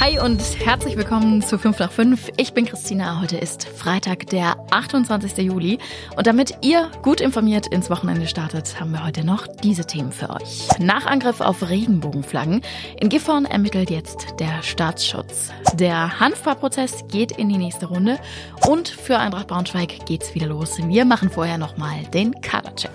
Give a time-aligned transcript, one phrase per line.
[0.00, 2.30] Hi und herzlich willkommen zu 5 nach 5.
[2.36, 3.20] Ich bin Christina.
[3.20, 5.38] Heute ist Freitag, der 28.
[5.38, 5.78] Juli.
[6.16, 10.30] Und damit ihr gut informiert ins Wochenende startet, haben wir heute noch diese Themen für
[10.30, 10.68] euch.
[10.78, 12.62] Nach Angriff auf Regenbogenflaggen.
[13.00, 15.50] In Gifhorn ermittelt jetzt der Staatsschutz.
[15.74, 18.20] Der Hanfbar-Prozess geht in die nächste Runde.
[18.68, 20.78] Und für Eintracht Braunschweig geht's wieder los.
[20.78, 22.92] Wir machen vorher nochmal den Kadercheck.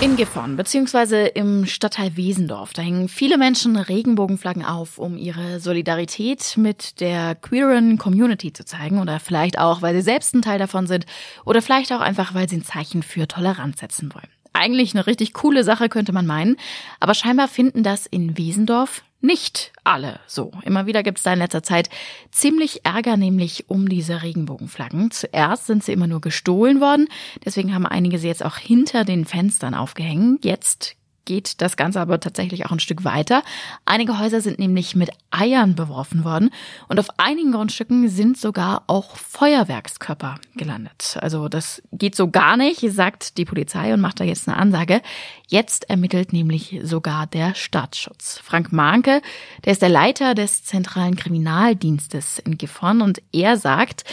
[0.00, 6.56] In Gifhorn beziehungsweise im Stadtteil Wesendorf, da hängen viele Menschen Regenbogenflaggen auf, um ihre Solidarität
[6.56, 10.86] mit der queeren Community zu zeigen oder vielleicht auch, weil sie selbst ein Teil davon
[10.86, 11.04] sind
[11.44, 14.28] oder vielleicht auch einfach, weil sie ein Zeichen für Toleranz setzen wollen.
[14.52, 16.58] Eigentlich eine richtig coole Sache, könnte man meinen,
[17.00, 20.52] aber scheinbar finden das in Wesendorf nicht alle so.
[20.62, 21.88] Immer wieder gibt es da in letzter Zeit
[22.30, 25.10] ziemlich Ärger, nämlich um diese Regenbogenflaggen.
[25.10, 27.08] Zuerst sind sie immer nur gestohlen worden,
[27.44, 30.44] deswegen haben einige sie jetzt auch hinter den Fenstern aufgehängt.
[30.44, 30.97] Jetzt
[31.28, 33.42] geht das Ganze aber tatsächlich auch ein Stück weiter.
[33.84, 36.48] Einige Häuser sind nämlich mit Eiern beworfen worden
[36.88, 41.18] und auf einigen Grundstücken sind sogar auch Feuerwerkskörper gelandet.
[41.20, 45.02] Also das geht so gar nicht, sagt die Polizei und macht da jetzt eine Ansage.
[45.48, 48.40] Jetzt ermittelt nämlich sogar der Staatsschutz.
[48.42, 49.20] Frank Mahnke,
[49.66, 54.04] der ist der Leiter des zentralen Kriminaldienstes in Gifhorn und er sagt,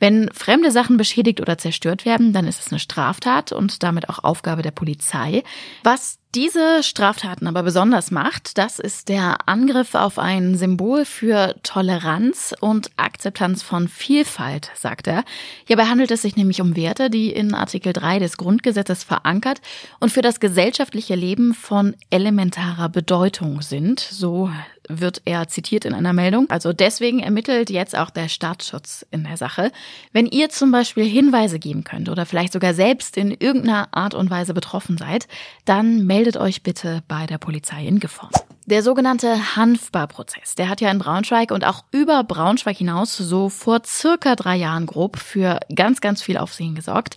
[0.00, 4.22] wenn fremde Sachen beschädigt oder zerstört werden, dann ist es eine Straftat und damit auch
[4.22, 5.42] Aufgabe der Polizei.
[5.82, 12.54] Was diese Straftaten aber besonders macht, das ist der Angriff auf ein Symbol für Toleranz
[12.60, 15.24] und Akzeptanz von Vielfalt, sagt er.
[15.64, 19.62] Hierbei handelt es sich nämlich um Werte, die in Artikel 3 des Grundgesetzes verankert
[20.00, 24.00] und für das gesellschaftliche Leben von elementarer Bedeutung sind.
[24.00, 24.50] So
[24.88, 26.50] wird er zitiert in einer Meldung.
[26.50, 29.70] Also deswegen ermittelt jetzt auch der Staatsschutz in der Sache.
[30.12, 34.30] Wenn ihr zum Beispiel Hinweise geben könnt oder vielleicht sogar selbst in irgendeiner Art und
[34.30, 35.28] Weise betroffen seid,
[35.64, 38.30] dann meldet euch bitte bei der Polizei in Gifhorn.
[38.66, 43.82] Der sogenannte Hanfbar-Prozess, der hat ja in Braunschweig und auch über Braunschweig hinaus so vor
[43.86, 47.16] circa drei Jahren grob für ganz, ganz viel Aufsehen gesorgt.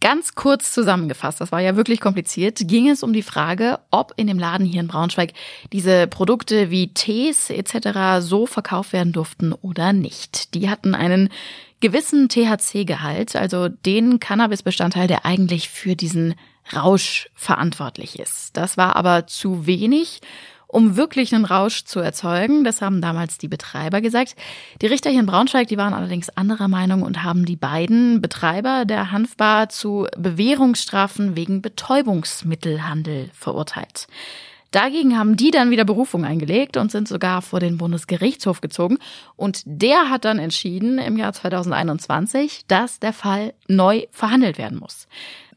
[0.00, 4.28] Ganz kurz zusammengefasst, das war ja wirklich kompliziert, ging es um die Frage, ob in
[4.28, 5.32] dem Laden hier in Braunschweig
[5.72, 8.20] diese Produkte wie Tees etc.
[8.24, 10.54] so verkauft werden durften oder nicht.
[10.54, 11.30] Die hatten einen
[11.80, 16.34] gewissen THC-Gehalt, also den Cannabis-Bestandteil, der eigentlich für diesen
[16.74, 18.56] Rausch verantwortlich ist.
[18.56, 20.20] Das war aber zu wenig
[20.68, 22.62] um wirklich einen Rausch zu erzeugen.
[22.62, 24.36] Das haben damals die Betreiber gesagt.
[24.80, 28.84] Die Richter hier in Braunschweig, die waren allerdings anderer Meinung und haben die beiden Betreiber
[28.84, 34.06] der Hanfbar zu Bewährungsstrafen wegen Betäubungsmittelhandel verurteilt.
[34.70, 38.98] Dagegen haben die dann wieder Berufung eingelegt und sind sogar vor den Bundesgerichtshof gezogen.
[39.34, 45.08] Und der hat dann entschieden im Jahr 2021, dass der Fall neu verhandelt werden muss.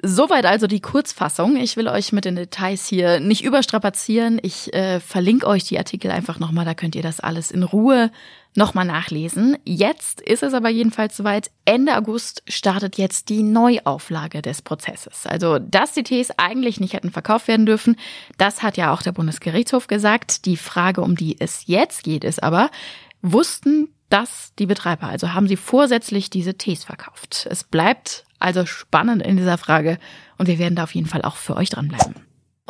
[0.03, 1.55] Soweit also die Kurzfassung.
[1.57, 4.39] Ich will euch mit den Details hier nicht überstrapazieren.
[4.41, 8.11] Ich äh, verlinke euch die Artikel einfach nochmal, da könnt ihr das alles in Ruhe
[8.55, 9.57] nochmal nachlesen.
[9.63, 11.51] Jetzt ist es aber jedenfalls soweit.
[11.65, 15.27] Ende August startet jetzt die Neuauflage des Prozesses.
[15.27, 17.95] Also, dass die Tees eigentlich nicht hätten verkauft werden dürfen,
[18.39, 20.45] das hat ja auch der Bundesgerichtshof gesagt.
[20.45, 22.71] Die Frage, um die es jetzt geht, ist aber,
[23.21, 25.07] wussten das die Betreiber?
[25.07, 27.47] Also haben sie vorsätzlich diese Tees verkauft?
[27.49, 29.97] Es bleibt also spannend in dieser Frage
[30.37, 32.15] und wir werden da auf jeden Fall auch für euch dranbleiben.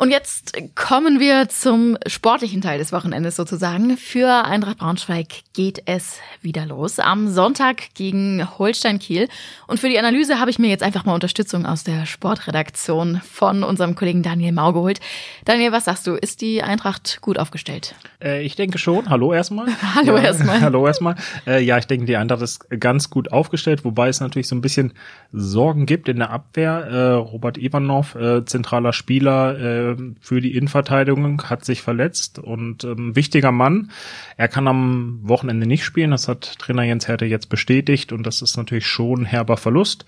[0.02, 3.96] Und jetzt kommen wir zum sportlichen Teil des Wochenendes sozusagen.
[3.96, 9.28] Für Eintracht Braunschweig geht es wieder los am Sonntag gegen Holstein Kiel.
[9.68, 13.62] Und für die Analyse habe ich mir jetzt einfach mal Unterstützung aus der Sportredaktion von
[13.62, 14.98] unserem Kollegen Daniel Mau geholt.
[15.44, 16.14] Daniel, was sagst du?
[16.14, 17.94] Ist die Eintracht gut aufgestellt?
[18.20, 19.08] Äh, ich denke schon.
[19.08, 19.68] Hallo erstmal.
[19.94, 20.60] Hallo ja, erstmal.
[20.62, 21.14] Hallo erstmal.
[21.46, 24.62] Äh, ja, ich denke, die Eintracht ist ganz gut aufgestellt, wobei es natürlich so ein
[24.62, 24.94] bisschen
[25.30, 26.86] Sorgen gibt in der Abwehr.
[26.90, 33.16] Äh, Robert Ivanov, äh, zentraler Spieler, äh, für die Innenverteidigung, hat sich verletzt und ähm,
[33.16, 33.90] wichtiger Mann.
[34.36, 38.42] Er kann am Wochenende nicht spielen, das hat Trainer Jens Härte jetzt bestätigt und das
[38.42, 40.04] ist natürlich schon herber Verlust.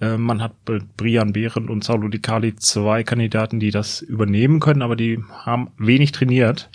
[0.00, 0.52] Äh, man hat
[0.96, 5.70] Brian Behrendt und Saulo Di Cali zwei Kandidaten, die das übernehmen können, aber die haben
[5.78, 6.70] wenig trainiert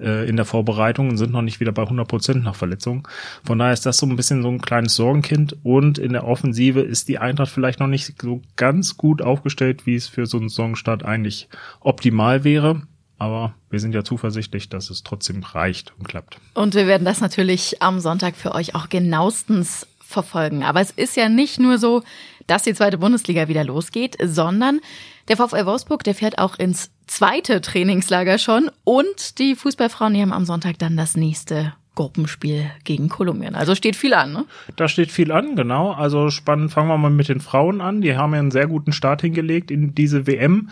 [0.00, 3.06] äh, in der Vorbereitung und sind noch nicht wieder bei 100 Prozent nach Verletzung.
[3.44, 6.80] Von daher ist das so ein bisschen so ein kleines Sorgenkind und in der Offensive
[6.80, 10.48] ist die Eintracht vielleicht noch nicht so ganz gut aufgestellt, wie es für so einen
[10.48, 11.48] Saisonstart eigentlich
[11.80, 12.82] optimal wäre.
[13.18, 16.38] Aber wir sind ja zuversichtlich, dass es trotzdem reicht und klappt.
[16.54, 20.62] Und wir werden das natürlich am Sonntag für euch auch genauestens verfolgen.
[20.62, 22.02] Aber es ist ja nicht nur so,
[22.46, 24.80] dass die zweite Bundesliga wieder losgeht, sondern
[25.28, 30.32] der VfL Wolfsburg, der fährt auch ins zweite Trainingslager schon und die Fußballfrauen, die haben
[30.32, 33.56] am Sonntag dann das nächste Gruppenspiel gegen Kolumbien.
[33.56, 34.44] Also steht viel an, ne?
[34.76, 35.90] Da steht viel an, genau.
[35.90, 38.02] Also spannend, fangen wir mal mit den Frauen an.
[38.02, 40.70] Die haben ja einen sehr guten Start hingelegt in diese WM.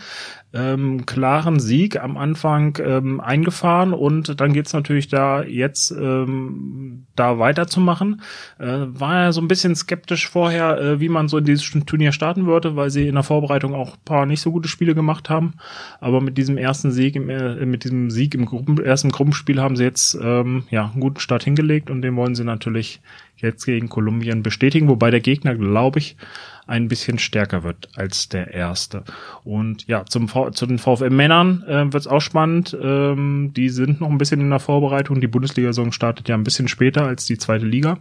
[0.57, 7.37] Ähm, klaren Sieg am Anfang ähm, eingefahren und dann geht's natürlich da jetzt ähm, da
[7.37, 8.21] weiterzumachen.
[8.57, 12.11] Äh, war ja so ein bisschen skeptisch vorher, äh, wie man so in dieses Turnier
[12.11, 15.53] starten würde, weil sie in der Vorbereitung auch paar nicht so gute Spiele gemacht haben.
[15.99, 19.75] Aber mit diesem ersten Sieg, im, äh, mit diesem Sieg im Gruppen, ersten Gruppenspiel haben
[19.75, 22.99] sie jetzt ähm, ja einen guten Start hingelegt und den wollen sie natürlich
[23.35, 26.17] jetzt gegen Kolumbien bestätigen, wobei der Gegner, glaube ich,
[26.67, 29.03] ein bisschen stärker wird als der erste.
[29.43, 32.77] Und ja, zum v zu den VfL-Männern äh, wird es auch spannend.
[32.79, 35.21] Ähm, die sind noch ein bisschen in der Vorbereitung.
[35.21, 37.97] Die Bundesliga-Saison startet ja ein bisschen später als die zweite Liga.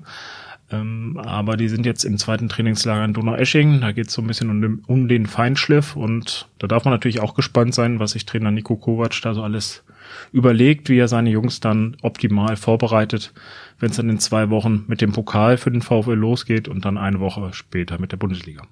[0.70, 3.80] Ähm, aber die sind jetzt im zweiten Trainingslager in Donau-Esching.
[3.80, 6.92] Da geht es so ein bisschen um den, um den Feinschliff und da darf man
[6.92, 9.84] natürlich auch gespannt sein, was sich Trainer Nico Kovac da so alles
[10.32, 13.32] überlegt, wie er seine Jungs dann optimal vorbereitet,
[13.78, 16.98] wenn es dann in zwei Wochen mit dem Pokal für den VfL losgeht und dann
[16.98, 18.62] eine Woche später mit der Bundesliga.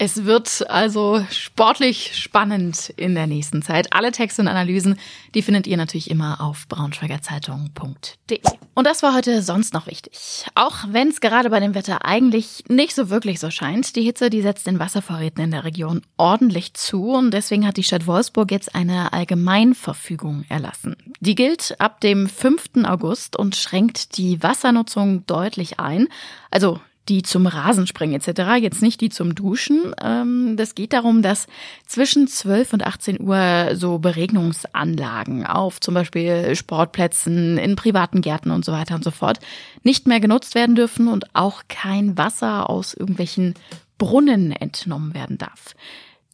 [0.00, 3.92] Es wird also sportlich spannend in der nächsten Zeit.
[3.92, 4.96] Alle Texte und Analysen,
[5.34, 8.40] die findet ihr natürlich immer auf braunschweigerzeitung.de.
[8.74, 10.46] Und das war heute sonst noch wichtig.
[10.54, 14.30] Auch wenn es gerade bei dem Wetter eigentlich nicht so wirklich so scheint, die Hitze,
[14.30, 18.52] die setzt den Wasservorräten in der Region ordentlich zu und deswegen hat die Stadt Wolfsburg
[18.52, 20.94] jetzt eine Allgemeinverfügung erlassen.
[21.18, 22.84] Die gilt ab dem 5.
[22.84, 26.06] August und schränkt die Wassernutzung deutlich ein.
[26.52, 26.78] Also
[27.08, 29.94] die zum Rasenspringen etc., jetzt nicht die zum Duschen.
[30.02, 31.46] Ähm, das geht darum, dass
[31.86, 38.64] zwischen 12 und 18 Uhr so Beregnungsanlagen auf zum Beispiel Sportplätzen, in privaten Gärten und
[38.64, 39.38] so weiter und so fort
[39.82, 43.54] nicht mehr genutzt werden dürfen und auch kein Wasser aus irgendwelchen
[43.96, 45.74] Brunnen entnommen werden darf.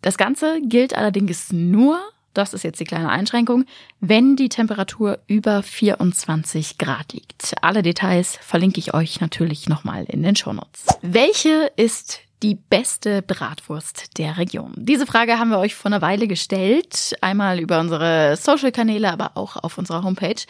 [0.03, 1.99] Das Ganze gilt allerdings nur
[2.35, 3.65] das ist jetzt die kleine Einschränkung,
[4.01, 7.55] wenn die Temperatur über 24 Grad liegt.
[7.63, 10.87] Alle Details verlinke ich euch natürlich nochmal in den Shownotes.
[11.01, 14.73] Welche ist die beste Bratwurst der Region?
[14.77, 19.57] Diese Frage haben wir euch vor einer Weile gestellt, einmal über unsere Social-Kanäle, aber auch
[19.57, 20.43] auf unserer Homepage.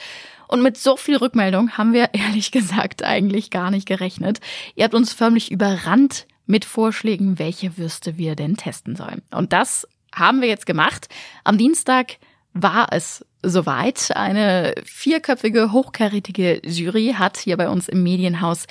[0.48, 4.40] Und mit so viel Rückmeldung haben wir ehrlich gesagt eigentlich gar nicht gerechnet.
[4.74, 9.22] Ihr habt uns förmlich überrannt mit Vorschlägen, welche Würste wir denn testen sollen.
[9.30, 11.08] Und das haben wir jetzt gemacht.
[11.44, 12.16] Am Dienstag
[12.52, 14.10] war es soweit.
[14.14, 18.66] Eine vierköpfige, hochkarätige Jury hat hier bei uns im Medienhaus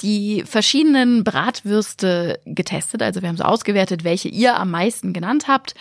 [0.00, 3.02] die verschiedenen Bratwürste getestet.
[3.02, 5.74] Also wir haben so ausgewertet, welche ihr am meisten genannt habt.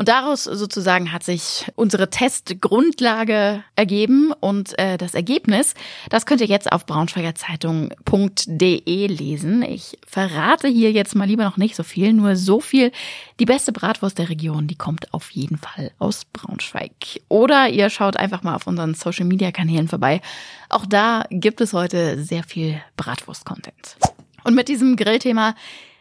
[0.00, 5.74] Und daraus sozusagen hat sich unsere Testgrundlage ergeben und äh, das Ergebnis,
[6.08, 9.62] das könnt ihr jetzt auf braunschweigerzeitung.de lesen.
[9.62, 12.92] Ich verrate hier jetzt mal lieber noch nicht so viel, nur so viel.
[13.40, 17.20] Die beste Bratwurst der Region, die kommt auf jeden Fall aus Braunschweig.
[17.28, 20.22] Oder ihr schaut einfach mal auf unseren Social Media Kanälen vorbei.
[20.70, 23.98] Auch da gibt es heute sehr viel Bratwurst-Content.
[24.44, 25.54] Und mit diesem Grillthema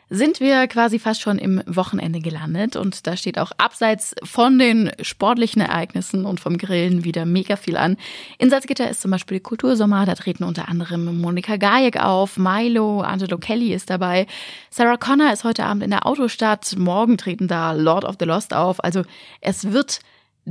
[0.10, 2.76] sind wir quasi fast schon im Wochenende gelandet.
[2.76, 7.78] Und da steht auch abseits von den sportlichen Ereignissen und vom Grillen wieder mega viel
[7.78, 7.98] an.
[8.38, 13.38] In Salzgitter ist zum Beispiel Kultursommer, da treten unter anderem Monika Gajek auf, Milo, Angelo
[13.38, 14.26] Kelly ist dabei,
[14.70, 18.54] Sarah Connor ist heute Abend in der Autostadt, morgen treten da Lord of the Lost
[18.54, 19.04] auf, also
[19.42, 20.00] es wird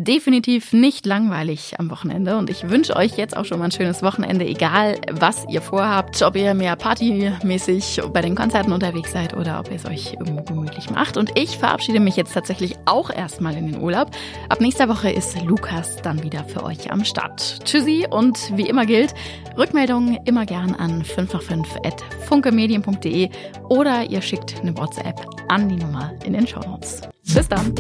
[0.05, 4.03] definitiv nicht langweilig am Wochenende und ich wünsche euch jetzt auch schon mal ein schönes
[4.03, 9.59] Wochenende, egal was ihr vorhabt, ob ihr mehr partymäßig bei den Konzerten unterwegs seid oder
[9.59, 11.17] ob ihr es euch irgendwo gemütlich macht.
[11.17, 14.11] Und ich verabschiede mich jetzt tatsächlich auch erstmal in den Urlaub.
[14.49, 17.65] Ab nächster Woche ist Lukas dann wieder für euch am Start.
[17.65, 19.15] Tschüssi und wie immer gilt,
[19.57, 21.67] Rückmeldungen immer gern an 5x5
[23.69, 27.03] oder ihr schickt eine WhatsApp an die Nummer in den Show Notes.
[27.35, 27.75] Bis dann!